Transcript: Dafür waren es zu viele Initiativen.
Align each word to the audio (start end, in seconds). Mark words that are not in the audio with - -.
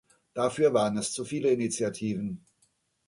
Dafür 0.33 0.73
waren 0.73 0.97
es 0.97 1.13
zu 1.13 1.23
viele 1.23 1.51
Initiativen. 1.51 2.43